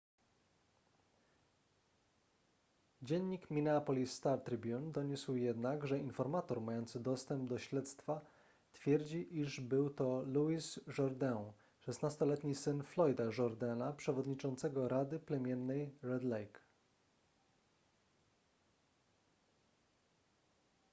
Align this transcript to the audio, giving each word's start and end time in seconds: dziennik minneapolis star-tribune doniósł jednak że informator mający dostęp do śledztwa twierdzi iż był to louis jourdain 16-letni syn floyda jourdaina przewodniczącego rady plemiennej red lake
dziennik 3.01 3.49
minneapolis 3.51 4.11
star-tribune 4.13 4.91
doniósł 4.91 5.35
jednak 5.35 5.87
że 5.87 5.99
informator 5.99 6.61
mający 6.61 6.99
dostęp 6.99 7.49
do 7.49 7.59
śledztwa 7.59 8.21
twierdzi 8.73 9.27
iż 9.37 9.59
był 9.59 9.89
to 9.89 10.23
louis 10.25 10.79
jourdain 10.97 11.51
16-letni 11.87 12.55
syn 12.55 12.83
floyda 12.83 13.23
jourdaina 13.37 13.93
przewodniczącego 13.93 14.87
rady 14.87 15.19
plemiennej 15.19 15.95
red 16.03 16.23
lake 16.23 16.61